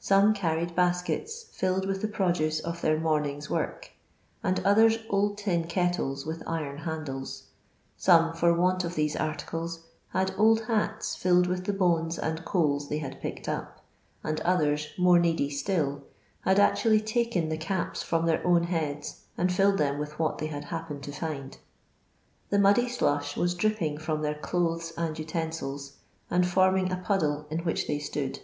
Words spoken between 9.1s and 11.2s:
articles, had old hats